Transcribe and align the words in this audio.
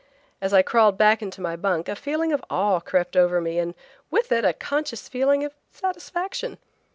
As 0.41 0.51
I 0.51 0.63
crawled 0.63 0.97
back 0.97 1.21
into 1.21 1.41
my 1.41 1.55
bunk 1.55 1.87
a 1.87 1.95
feeling 1.95 2.33
of 2.33 2.43
awe 2.49 2.79
crept 2.79 3.15
over 3.15 3.39
me 3.39 3.59
and 3.59 3.75
with 4.09 4.31
it 4.31 4.43
a 4.43 4.51
conscious 4.51 5.07
feeling 5.07 5.43
of 5.43 5.53
satisfaction. 5.69 6.57